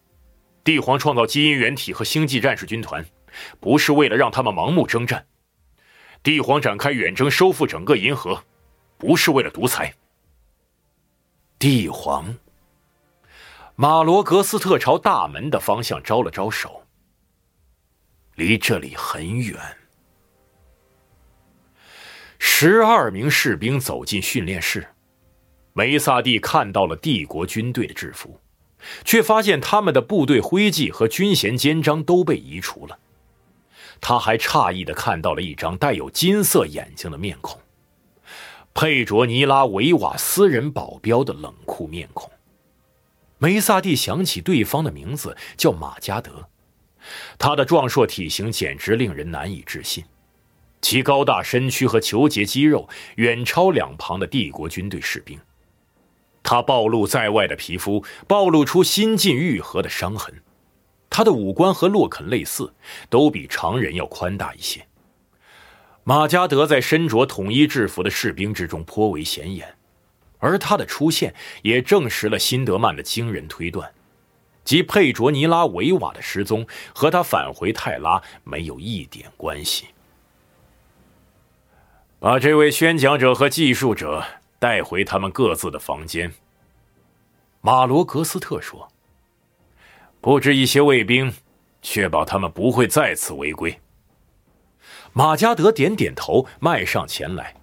[0.63, 3.05] 帝皇创造基因原体和星际战士军团，
[3.59, 5.27] 不是为了让他们盲目征战。
[6.23, 8.45] 帝皇展开远征，收复整个银河。”
[8.97, 9.93] 不是为了独裁。
[11.59, 12.37] 帝皇
[13.75, 16.84] 马罗格斯特朝大门的方向招了招手。
[18.35, 19.59] 离这里很远。
[22.39, 24.87] 十二名士兵走进训练室，
[25.73, 28.39] 梅萨蒂看到了帝国军队的制服，
[29.05, 32.99] 却发现他们的部队徽记和军衔肩章都被移除了。
[34.01, 37.59] 他还诧异的看到了一张带有金色眼睛的面孔。
[38.75, 42.31] 佩卓尼拉维瓦私人保镖的冷酷面孔。
[43.39, 46.49] 梅萨蒂想起对方的名字叫马加德，
[47.39, 50.05] 他的壮硕体型简直令人难以置信，
[50.81, 55.39] 其高大身躯和虬结肌肉远超两旁的帝国军队士兵。
[56.43, 60.43] 他暴露在外的皮肤暴露出新近愈合的伤痕，
[61.09, 62.75] 他的五官和洛肯类似，
[63.09, 64.87] 都比常人要宽大一些。
[66.03, 69.75] 马加德在身着统一制服的士兵之中颇为显眼，
[70.39, 73.91] 而他的出现也证实了辛德曼的惊人推断，
[74.65, 79.89] 即佩卓尼拉维瓦的失踪和他返回泰拉没有一点关系。
[82.19, 84.25] 把这位宣讲者和技术者
[84.59, 86.33] 带回他们各自的房间。
[87.61, 88.91] 马罗格斯特说
[90.21, 91.33] ：“布置一些卫兵，
[91.83, 93.79] 确保他们不会再次违规。”
[95.13, 97.55] 马加德点点头，迈上前来。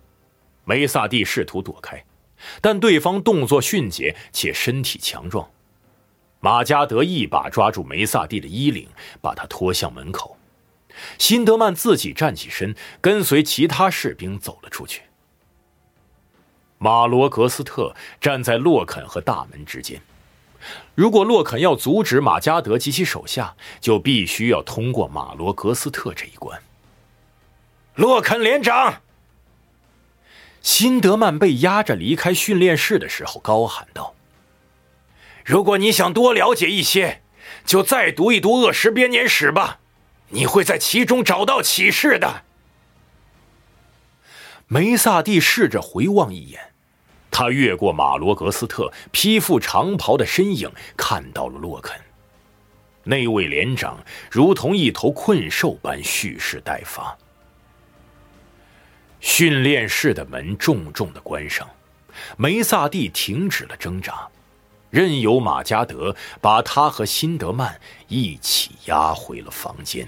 [0.64, 2.06] 梅萨蒂试图躲开，
[2.62, 5.49] 但对方动作迅捷且身体强壮。
[6.42, 8.89] 马加德一把抓住梅萨蒂的衣领，
[9.22, 10.38] 把他拖向门口。
[11.18, 15.04] 辛德曼自己站起身，跟随其他士兵走了出去。
[16.80, 20.02] 马罗格斯特站在洛肯和大门之间。
[20.96, 26.62] 如果洛肯要阻止马加德及其手下，就必须要通过马罗格斯特这一关。
[27.96, 29.02] 洛肯连长，
[30.62, 34.16] 辛德曼被压着离开训练室的时候，高喊道
[35.46, 37.22] ：“如果你想多了解一些，
[37.66, 39.80] 就再读一读《恶食编年史》吧，
[40.30, 42.44] 你会在其中找到启示的。”
[44.68, 46.72] 梅萨蒂试着回望一眼，
[47.30, 52.00] 他越过马罗格斯特披覆长袍的身影，看到了洛肯。
[53.04, 53.98] 那位连长
[54.30, 57.18] 如同一头困兽般蓄势待发。
[59.20, 61.70] 训练室的门重重的关上，
[62.38, 64.28] 梅萨蒂停止了挣扎，
[64.92, 67.80] 任由马加德把他和辛德曼
[68.10, 70.08] 一起押回了房间。